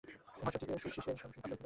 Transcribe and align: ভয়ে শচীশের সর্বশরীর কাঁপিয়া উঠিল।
ভয়ে 0.41 0.57
শচীশের 0.83 1.05
সর্বশরীর 1.05 1.33
কাঁপিয়া 1.33 1.45
উঠিল। 1.45 1.53